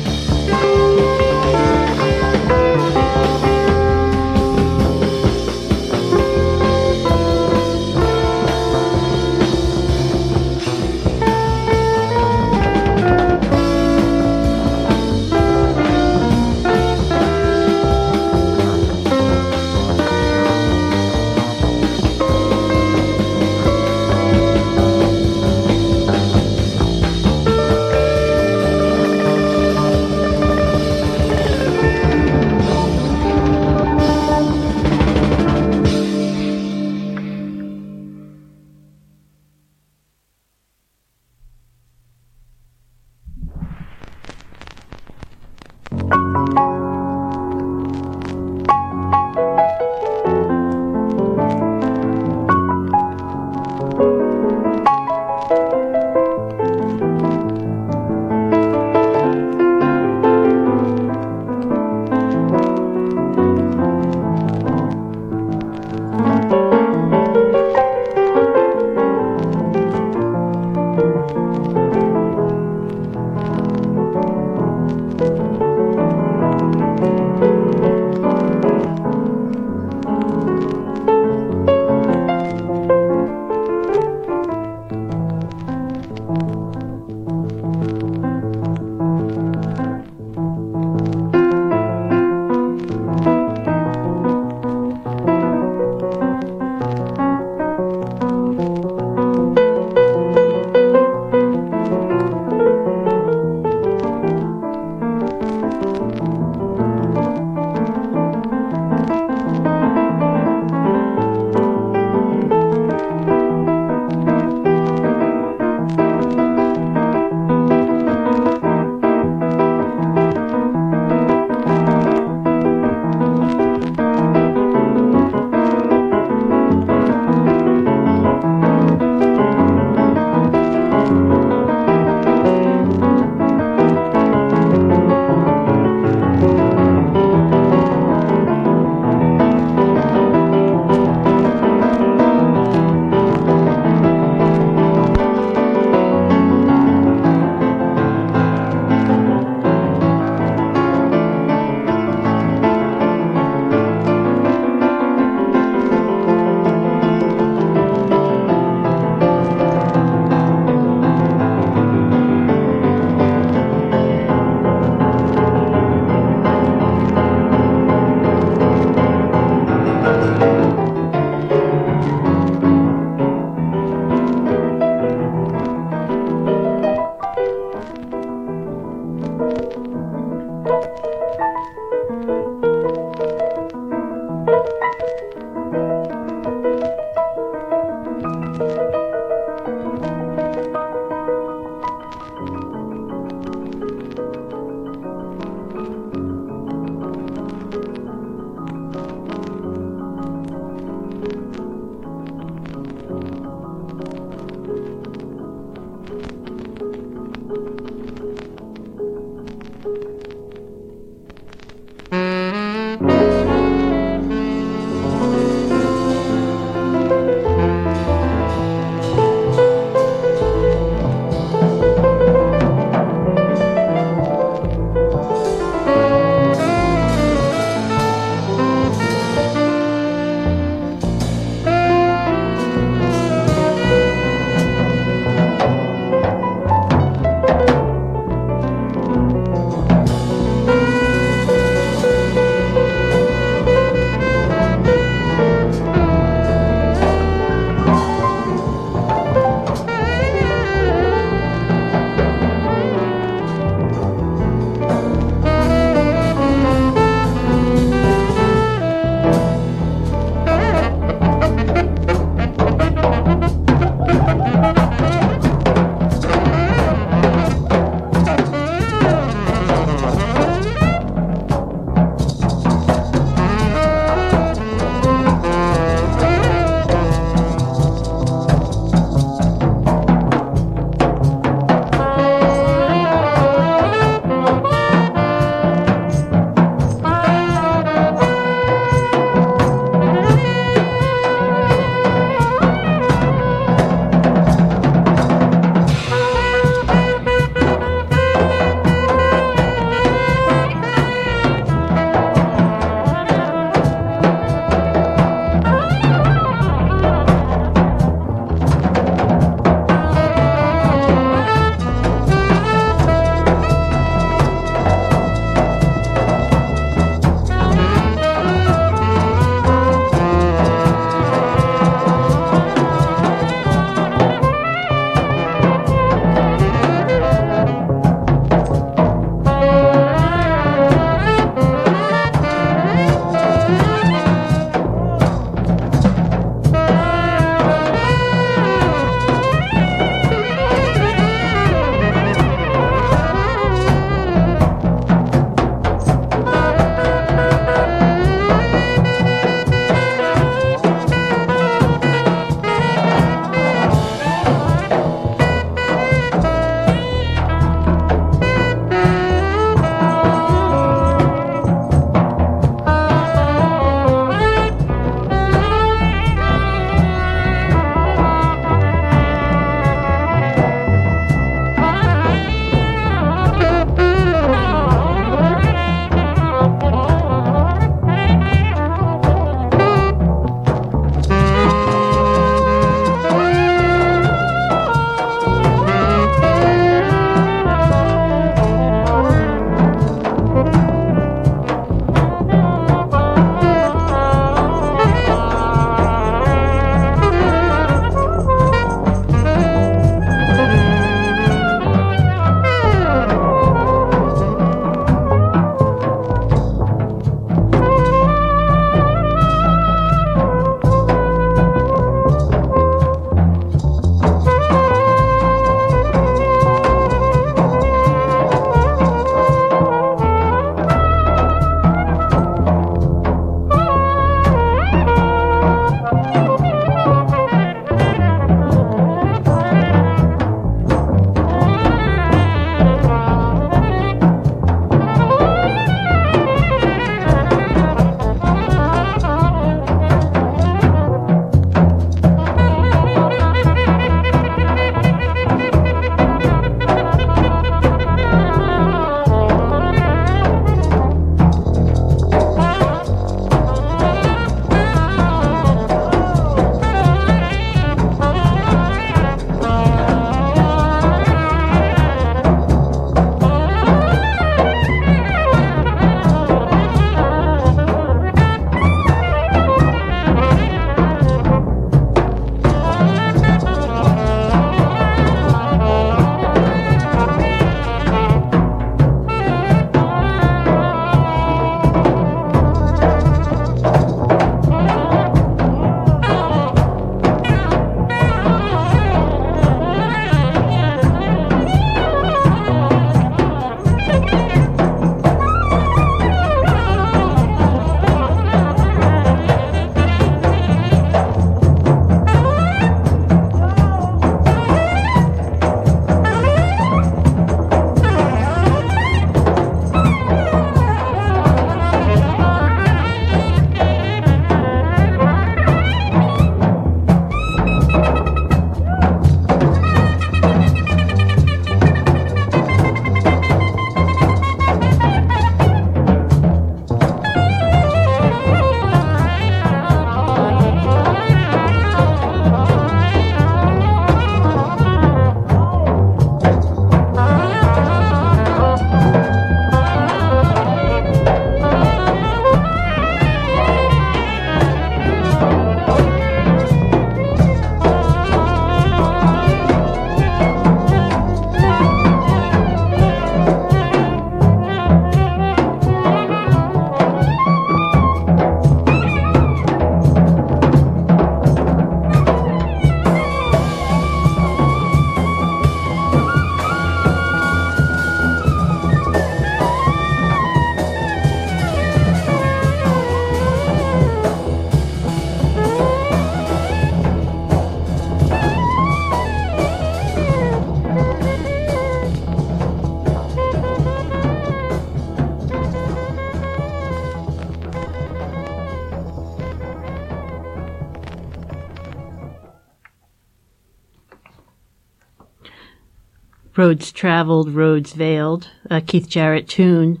Roads 596.64 596.92
Traveled, 596.92 597.50
Roads 597.50 597.92
Veiled, 597.92 598.48
a 598.70 598.80
Keith 598.80 599.06
Jarrett 599.06 599.46
tune 599.46 600.00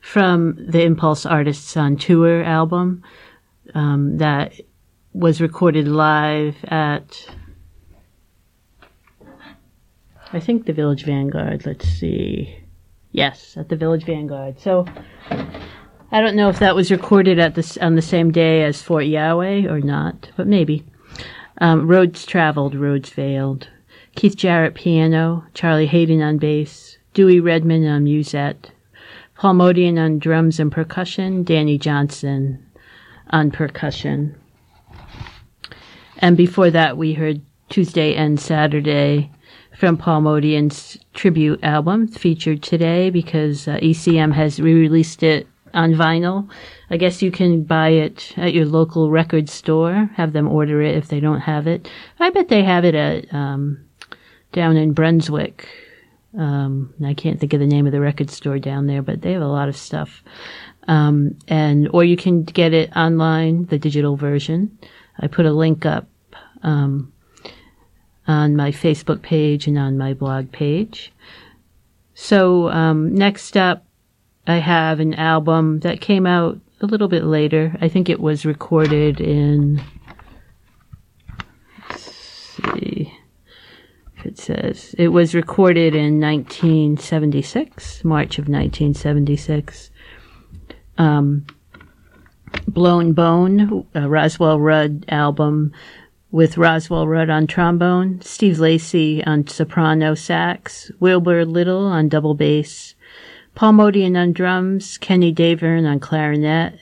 from 0.00 0.54
the 0.64 0.84
Impulse 0.84 1.26
Artists 1.26 1.76
on 1.76 1.96
Tour 1.96 2.44
album 2.44 3.02
um, 3.74 4.18
that 4.18 4.52
was 5.12 5.40
recorded 5.40 5.88
live 5.88 6.54
at, 6.68 7.26
I 10.32 10.38
think, 10.38 10.66
the 10.66 10.72
Village 10.72 11.04
Vanguard. 11.04 11.66
Let's 11.66 11.88
see. 11.88 12.60
Yes, 13.10 13.56
at 13.56 13.68
the 13.68 13.76
Village 13.76 14.04
Vanguard. 14.04 14.60
So 14.60 14.86
I 16.12 16.20
don't 16.20 16.36
know 16.36 16.48
if 16.48 16.60
that 16.60 16.76
was 16.76 16.92
recorded 16.92 17.40
at 17.40 17.56
this 17.56 17.76
on 17.78 17.96
the 17.96 18.02
same 18.02 18.30
day 18.30 18.62
as 18.62 18.80
Fort 18.80 19.06
Yawuh 19.06 19.68
or 19.68 19.80
not, 19.80 20.30
but 20.36 20.46
maybe. 20.46 20.84
Um, 21.58 21.88
roads 21.88 22.24
traveled, 22.24 22.76
roads 22.76 23.10
veiled. 23.10 23.66
Keith 24.14 24.36
Jarrett 24.36 24.74
piano, 24.74 25.44
Charlie 25.54 25.86
Haden 25.86 26.22
on 26.22 26.38
bass, 26.38 26.98
Dewey 27.14 27.40
Redman 27.40 27.86
on 27.86 28.04
musette, 28.04 28.70
Paul 29.36 29.54
Motian 29.54 29.98
on 29.98 30.18
drums 30.18 30.60
and 30.60 30.70
percussion, 30.70 31.42
Danny 31.42 31.78
Johnson 31.78 32.64
on 33.30 33.50
percussion. 33.50 34.36
And 36.18 36.36
before 36.36 36.70
that, 36.70 36.96
we 36.96 37.14
heard 37.14 37.42
Tuesday 37.68 38.14
Ends 38.14 38.44
Saturday 38.44 39.30
from 39.76 39.96
Paul 39.96 40.22
Motian's 40.22 40.96
tribute 41.12 41.62
album 41.64 42.06
featured 42.06 42.62
today 42.62 43.10
because 43.10 43.66
uh, 43.66 43.76
ECM 43.78 44.32
has 44.32 44.60
re-released 44.60 45.24
it 45.24 45.48
on 45.74 45.92
vinyl. 45.92 46.48
I 46.88 46.96
guess 46.96 47.20
you 47.20 47.32
can 47.32 47.64
buy 47.64 47.88
it 47.88 48.32
at 48.36 48.54
your 48.54 48.66
local 48.66 49.10
record 49.10 49.48
store, 49.48 50.08
have 50.14 50.32
them 50.32 50.48
order 50.48 50.80
it 50.80 50.96
if 50.96 51.08
they 51.08 51.18
don't 51.18 51.40
have 51.40 51.66
it. 51.66 51.90
I 52.20 52.30
bet 52.30 52.48
they 52.48 52.62
have 52.62 52.84
it 52.84 52.94
at 52.94 53.34
um, 53.34 53.84
down 54.54 54.78
in 54.78 54.92
Brunswick. 54.92 55.68
Um, 56.38 56.94
I 57.04 57.12
can't 57.12 57.38
think 57.38 57.52
of 57.52 57.60
the 57.60 57.66
name 57.66 57.86
of 57.86 57.92
the 57.92 58.00
record 58.00 58.30
store 58.30 58.58
down 58.58 58.86
there, 58.86 59.02
but 59.02 59.20
they 59.20 59.32
have 59.32 59.42
a 59.42 59.46
lot 59.46 59.68
of 59.68 59.76
stuff. 59.76 60.22
Um, 60.88 61.36
and 61.46 61.88
or 61.92 62.04
you 62.04 62.16
can 62.16 62.44
get 62.44 62.72
it 62.72 62.96
online, 62.96 63.66
the 63.66 63.78
digital 63.78 64.16
version. 64.16 64.78
I 65.18 65.26
put 65.26 65.46
a 65.46 65.52
link 65.52 65.84
up 65.84 66.06
um, 66.62 67.12
on 68.26 68.56
my 68.56 68.70
Facebook 68.70 69.22
page 69.22 69.66
and 69.66 69.78
on 69.78 69.98
my 69.98 70.14
blog 70.14 70.50
page. 70.50 71.12
So 72.14 72.70
um, 72.70 73.14
next 73.14 73.56
up, 73.56 73.84
I 74.46 74.56
have 74.56 75.00
an 75.00 75.14
album 75.14 75.80
that 75.80 76.00
came 76.00 76.26
out 76.26 76.58
a 76.80 76.86
little 76.86 77.08
bit 77.08 77.24
later. 77.24 77.76
I 77.80 77.88
think 77.88 78.08
it 78.08 78.20
was 78.20 78.46
recorded 78.46 79.20
in. 79.20 79.82
It 84.24 84.38
says 84.38 84.94
it 84.98 85.08
was 85.08 85.34
recorded 85.34 85.94
in 85.94 86.20
1976, 86.20 88.04
March 88.04 88.38
of 88.38 88.48
1976. 88.48 89.90
Um, 90.96 91.46
Blown 92.66 93.12
Bone, 93.12 93.86
a 93.94 94.08
Roswell 94.08 94.60
Rudd 94.60 95.04
album 95.08 95.72
with 96.30 96.56
Roswell 96.56 97.06
Rudd 97.06 97.30
on 97.30 97.46
trombone, 97.46 98.20
Steve 98.20 98.58
Lacy 98.58 99.22
on 99.24 99.46
soprano 99.46 100.14
sax, 100.14 100.90
Wilbur 100.98 101.44
Little 101.44 101.86
on 101.86 102.08
double 102.08 102.34
bass, 102.34 102.94
Paul 103.54 103.74
Motian 103.74 104.16
on 104.20 104.32
drums, 104.32 104.98
Kenny 104.98 105.32
Davern 105.32 105.88
on 105.88 106.00
clarinet, 106.00 106.78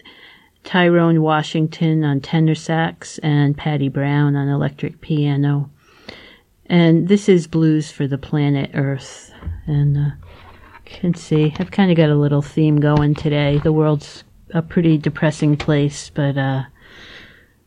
Tyrone 0.65 1.21
Washington 1.21 2.05
on 2.05 2.21
tenor 2.21 2.55
sax, 2.55 3.19
and 3.19 3.57
Patty 3.57 3.89
Brown 3.89 4.37
on 4.37 4.49
electric 4.49 5.01
piano. 5.01 5.69
And 6.73 7.07
this 7.07 7.29
is 7.29 7.47
Blues 7.47 7.91
for 7.91 8.07
the 8.07 8.17
Planet 8.17 8.71
Earth. 8.73 9.31
And 9.67 9.99
uh, 9.99 10.11
can 10.87 11.13
see, 11.13 11.55
I've 11.59 11.71
kind 11.71 11.91
of 11.91 11.99
got 11.99 12.09
a 12.09 12.15
little 12.15 12.41
theme 12.41 12.81
going 12.81 13.15
today. 13.15 13.59
The 13.59 13.75
world's 13.75 14.25
a 14.55 14.63
pretty 14.63 14.97
depressing 14.97 15.59
place, 15.59 16.11
but 16.15 16.39
uh, 16.39 16.63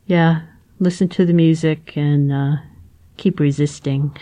yeah, 0.06 0.40
listen 0.80 1.08
to 1.10 1.24
the 1.24 1.32
music 1.32 1.96
and 1.96 2.32
uh, 2.32 2.56
keep 3.16 3.38
resisting. 3.38 4.16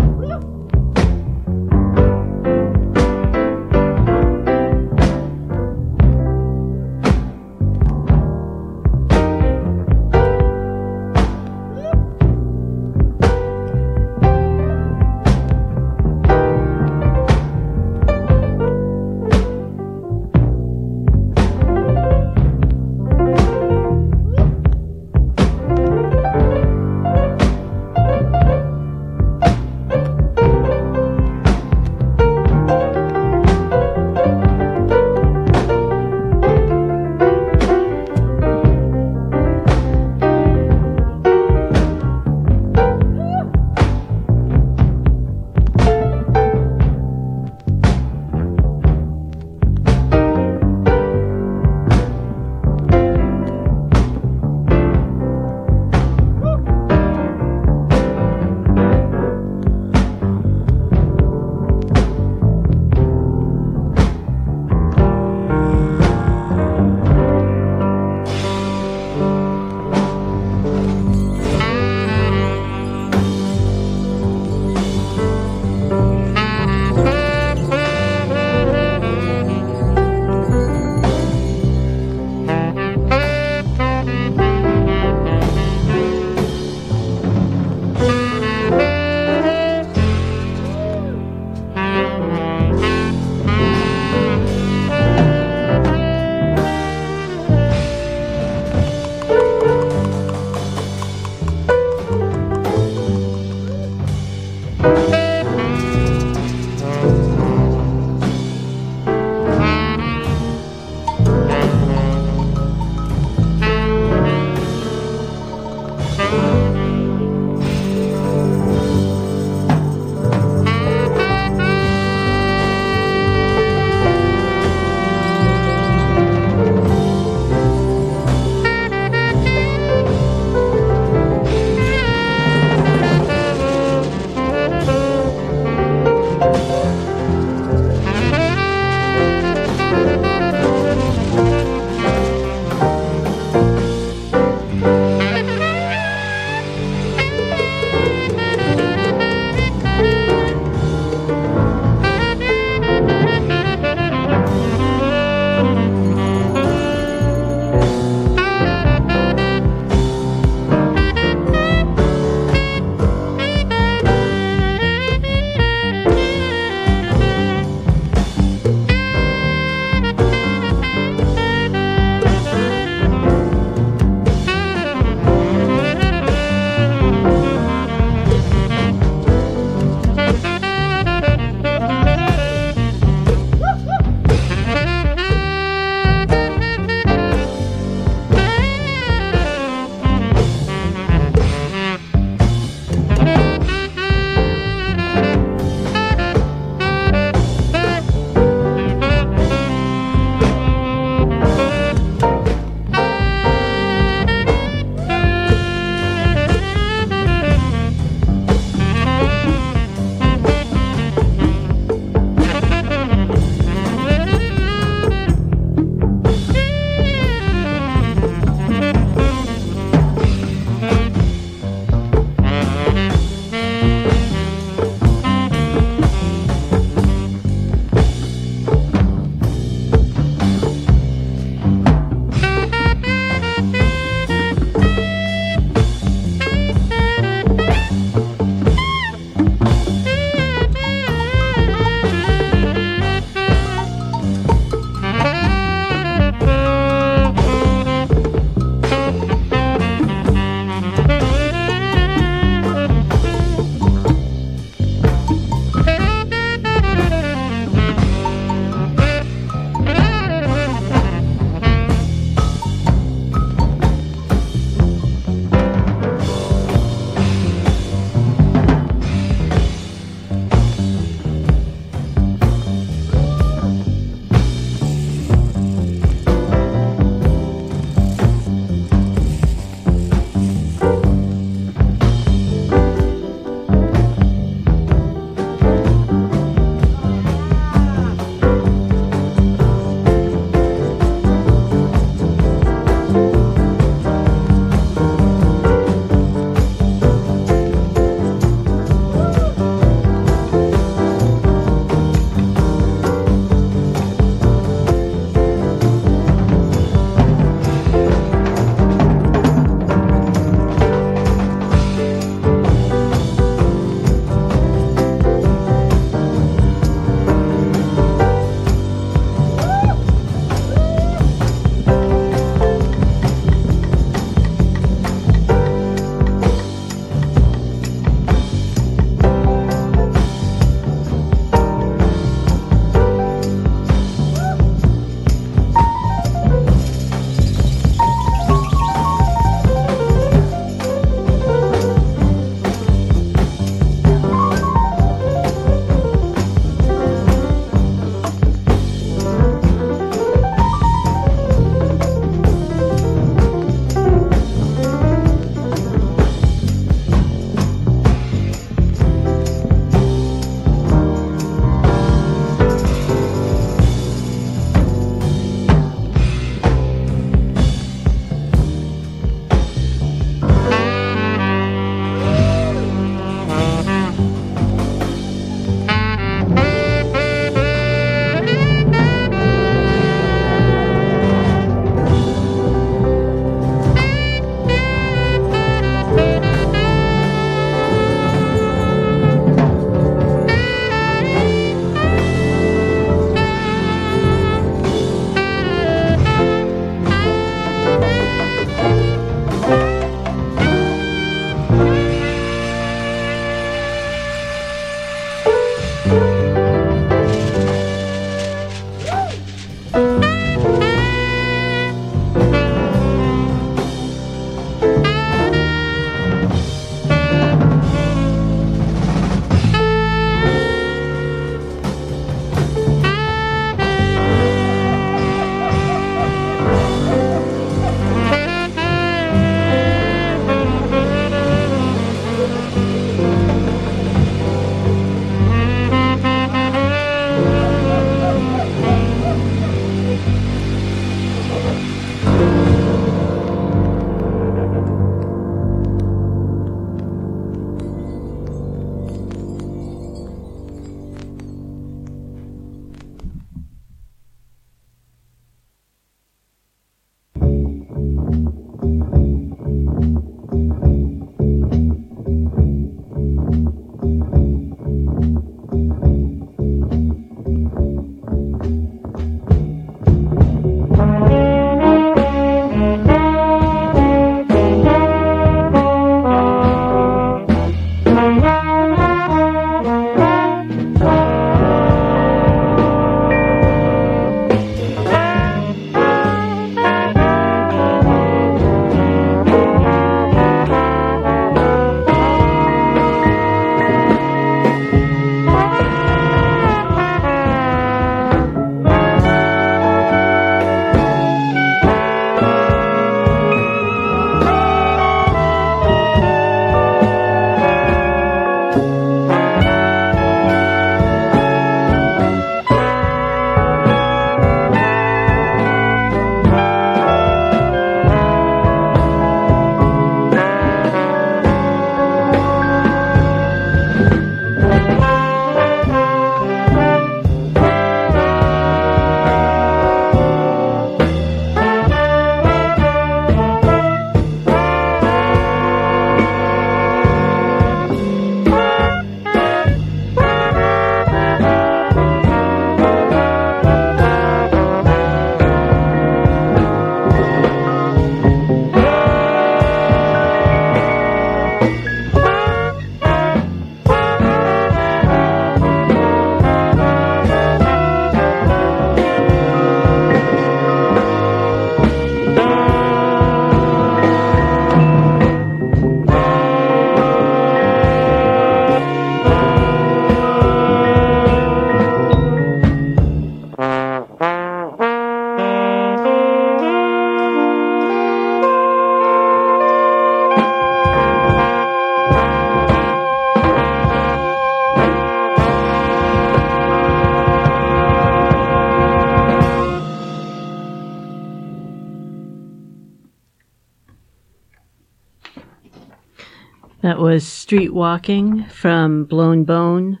Street 597.46 597.72
Walking 597.72 598.44
from 598.46 599.04
Blown 599.04 599.44
Bone, 599.44 600.00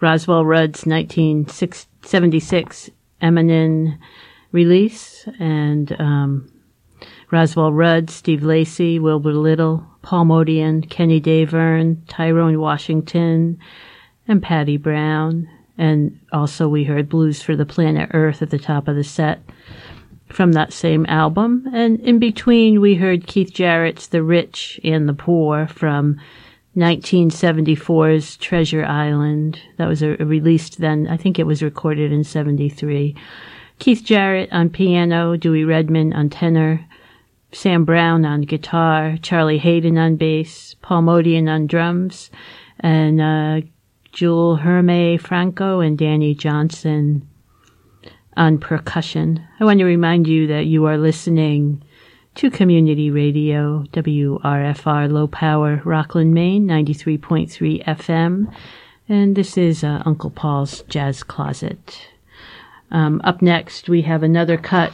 Roswell 0.00 0.44
Rudd's 0.44 0.86
1976 0.86 2.90
Emanem 3.20 3.98
release, 4.52 5.26
and 5.40 6.00
um, 6.00 6.48
Roswell 7.32 7.72
Rudd, 7.72 8.08
Steve 8.08 8.44
Lacy, 8.44 9.00
Wilbur 9.00 9.32
Little, 9.32 9.84
Paul 10.02 10.26
Motian, 10.26 10.88
Kenny 10.88 11.20
Davern, 11.20 12.02
Tyrone 12.06 12.60
Washington, 12.60 13.58
and 14.28 14.40
Patti 14.40 14.76
Bown. 14.76 15.48
And 15.76 16.20
also 16.32 16.68
we 16.68 16.84
heard 16.84 17.08
Blues 17.08 17.42
for 17.42 17.56
the 17.56 17.66
Planet 17.66 18.10
Earth 18.14 18.42
at 18.42 18.50
the 18.50 18.60
top 18.60 18.86
of 18.86 18.94
the 18.94 19.02
set 19.02 19.40
from 20.28 20.52
that 20.52 20.72
same 20.72 21.04
album. 21.06 21.68
And 21.74 21.98
in 21.98 22.20
between 22.20 22.80
we 22.80 22.94
heard 22.94 23.26
Keith 23.26 23.52
Jarrett's 23.52 24.06
The 24.06 24.22
Rich 24.22 24.78
and 24.84 25.08
the 25.08 25.14
Poor 25.14 25.66
from 25.66 26.20
1974's 26.76 28.36
Treasure 28.36 28.84
Island. 28.84 29.60
That 29.76 29.88
was 29.88 30.02
a, 30.02 30.20
a 30.20 30.24
released 30.24 30.78
then. 30.78 31.08
I 31.08 31.16
think 31.16 31.38
it 31.38 31.46
was 31.46 31.62
recorded 31.62 32.12
in 32.12 32.24
73. 32.24 33.16
Keith 33.78 34.04
Jarrett 34.04 34.52
on 34.52 34.70
piano, 34.70 35.36
Dewey 35.36 35.64
Redman 35.64 36.12
on 36.12 36.30
tenor, 36.30 36.84
Sam 37.52 37.84
Brown 37.84 38.24
on 38.24 38.42
guitar, 38.42 39.16
Charlie 39.22 39.58
Haden 39.58 39.98
on 39.98 40.16
bass, 40.16 40.76
Paul 40.82 41.02
Motian 41.02 41.48
on 41.48 41.66
drums, 41.66 42.30
and 42.78 43.20
uh, 43.20 43.66
Guilherme 44.12 45.20
Franco 45.20 45.80
and 45.80 45.98
Danny 45.98 46.34
Johnson 46.34 47.26
on 48.36 48.58
percussion. 48.58 49.44
I 49.58 49.64
want 49.64 49.78
to 49.80 49.84
remind 49.84 50.28
you 50.28 50.46
that 50.48 50.66
you 50.66 50.86
are 50.86 50.98
listening 50.98 51.82
to 52.40 52.50
Community 52.50 53.10
Radio, 53.10 53.84
WRFR 53.92 55.12
Low 55.12 55.26
Power, 55.26 55.82
Rockland, 55.84 56.32
Maine, 56.32 56.66
93.3 56.66 57.84
FM. 57.84 58.50
And 59.10 59.36
this 59.36 59.58
is 59.58 59.84
uh, 59.84 60.02
Uncle 60.06 60.30
Paul's 60.30 60.80
Jazz 60.88 61.22
Closet. 61.22 62.08
Um, 62.90 63.20
up 63.24 63.42
next, 63.42 63.90
we 63.90 64.00
have 64.02 64.22
another 64.22 64.56
cut 64.56 64.90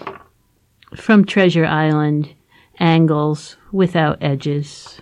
from 0.96 1.24
Treasure 1.24 1.64
Island, 1.64 2.34
Angles 2.80 3.56
Without 3.70 4.18
Edges. 4.20 5.00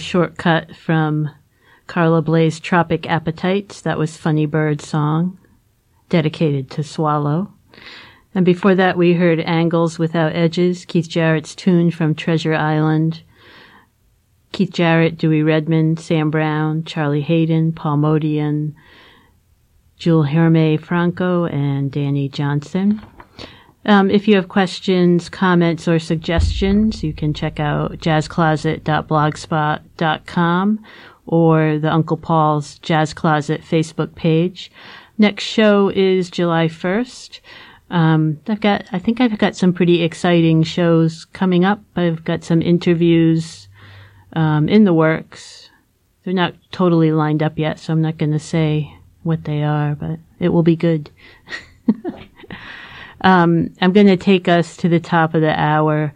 Shortcut 0.00 0.74
from 0.74 1.30
Carla 1.86 2.22
Bley's 2.22 2.58
Tropic 2.58 3.08
Appetites. 3.08 3.80
That 3.80 3.98
was 3.98 4.16
Funny 4.16 4.46
Bird 4.46 4.80
Song, 4.80 5.38
dedicated 6.08 6.70
to 6.70 6.82
Swallow. 6.82 7.52
And 8.34 8.44
before 8.44 8.74
that, 8.74 8.96
we 8.96 9.14
heard 9.14 9.40
Angles 9.40 9.98
Without 9.98 10.34
Edges, 10.34 10.84
Keith 10.84 11.08
Jarrett's 11.08 11.54
tune 11.54 11.90
from 11.90 12.14
Treasure 12.14 12.54
Island. 12.54 13.22
Keith 14.52 14.72
Jarrett, 14.72 15.16
Dewey 15.16 15.42
Redman, 15.42 15.96
Sam 15.96 16.30
Brown, 16.30 16.84
Charlie 16.84 17.22
Haden, 17.22 17.72
Paul 17.72 17.98
Motian, 17.98 18.74
Jewel 19.96 20.24
Herme 20.24 20.76
Franco, 20.78 21.46
and 21.46 21.90
Danny 21.90 22.28
Johnson. 22.28 23.00
Um, 23.86 24.10
if 24.10 24.28
you 24.28 24.36
have 24.36 24.48
questions, 24.48 25.30
comments, 25.30 25.88
or 25.88 25.98
suggestions, 25.98 27.02
you 27.02 27.14
can 27.14 27.32
check 27.32 27.58
out 27.58 27.92
jazzcloset.blogspot.com 27.92 30.84
or 31.26 31.78
the 31.78 31.92
Uncle 31.92 32.16
Paul's 32.16 32.78
Jazz 32.80 33.14
Closet 33.14 33.62
Facebook 33.62 34.14
page. 34.14 34.70
Next 35.16 35.44
show 35.44 35.88
is 35.88 36.30
July 36.30 36.66
1st. 36.66 37.40
Um, 37.90 38.40
I've 38.46 38.60
got, 38.60 38.84
I 38.92 38.98
think 38.98 39.20
I've 39.20 39.38
got 39.38 39.56
some 39.56 39.72
pretty 39.72 40.02
exciting 40.02 40.62
shows 40.62 41.24
coming 41.26 41.64
up. 41.64 41.80
I've 41.96 42.24
got 42.24 42.44
some 42.44 42.62
interviews, 42.62 43.68
um, 44.34 44.68
in 44.68 44.84
the 44.84 44.94
works. 44.94 45.70
They're 46.24 46.34
not 46.34 46.54
totally 46.70 47.12
lined 47.12 47.42
up 47.42 47.58
yet, 47.58 47.78
so 47.78 47.92
I'm 47.92 48.02
not 48.02 48.18
going 48.18 48.32
to 48.32 48.38
say 48.38 48.94
what 49.22 49.44
they 49.44 49.62
are, 49.62 49.94
but 49.94 50.18
it 50.38 50.50
will 50.50 50.62
be 50.62 50.76
good. 50.76 51.10
Um, 53.22 53.74
I'm 53.80 53.92
going 53.92 54.06
to 54.06 54.16
take 54.16 54.48
us 54.48 54.76
to 54.78 54.88
the 54.88 55.00
top 55.00 55.34
of 55.34 55.42
the 55.42 55.58
hour 55.58 56.12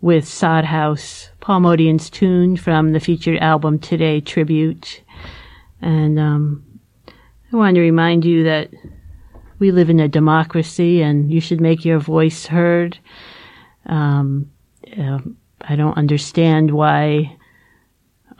with 0.00 0.26
Sod 0.26 0.64
House, 0.64 1.30
Paul 1.40 1.60
Motian's 1.60 2.10
tune 2.10 2.56
from 2.56 2.92
the 2.92 3.00
featured 3.00 3.38
album 3.38 3.78
Today 3.78 4.20
Tribute. 4.20 5.02
And 5.80 6.18
um, 6.18 6.64
I 7.52 7.56
want 7.56 7.76
to 7.76 7.80
remind 7.80 8.24
you 8.24 8.44
that 8.44 8.70
we 9.58 9.70
live 9.70 9.88
in 9.88 10.00
a 10.00 10.08
democracy 10.08 11.02
and 11.02 11.32
you 11.32 11.40
should 11.40 11.60
make 11.60 11.84
your 11.84 11.98
voice 11.98 12.46
heard. 12.46 12.98
Um, 13.86 14.50
uh, 14.98 15.18
I 15.62 15.76
don't 15.76 15.96
understand 15.96 16.72
why 16.72 17.36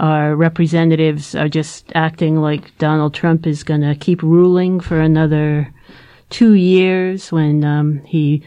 our 0.00 0.34
representatives 0.34 1.34
are 1.34 1.48
just 1.48 1.92
acting 1.94 2.40
like 2.40 2.76
Donald 2.78 3.14
Trump 3.14 3.46
is 3.46 3.62
going 3.62 3.82
to 3.82 3.94
keep 3.94 4.22
ruling 4.22 4.80
for 4.80 5.00
another 5.00 5.72
two 6.34 6.54
years 6.54 7.30
when 7.30 7.62
um, 7.62 8.02
he 8.04 8.42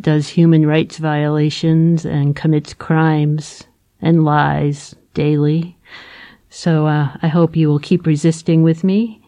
does 0.00 0.28
human 0.28 0.64
rights 0.64 0.98
violations 0.98 2.06
and 2.06 2.36
commits 2.36 2.72
crimes 2.74 3.64
and 4.00 4.24
lies 4.24 4.94
daily. 5.14 5.76
So 6.48 6.86
uh, 6.86 7.08
I 7.22 7.26
hope 7.26 7.56
you 7.56 7.66
will 7.66 7.80
keep 7.80 8.06
resisting 8.06 8.62
with 8.62 8.84
me 8.84 9.20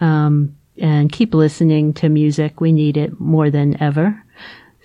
um, 0.00 0.56
and 0.78 1.10
keep 1.10 1.34
listening 1.34 1.92
to 1.94 2.08
music. 2.08 2.60
We 2.60 2.70
need 2.70 2.96
it 2.96 3.18
more 3.18 3.50
than 3.50 3.82
ever. 3.82 4.22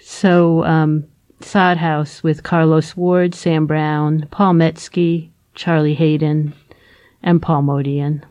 So 0.02 0.64
um, 0.64 1.06
Sod 1.42 1.78
House 1.78 2.24
with 2.24 2.42
Carlos 2.42 2.98
Ward, 2.98 3.36
Sam 3.36 3.68
Brown, 3.68 4.28
Paul 4.32 4.54
Metzke, 4.54 5.30
Charlie 5.54 5.94
Haden, 5.94 6.56
and 7.22 7.40
Paul 7.40 7.62
Motian. 7.62 8.24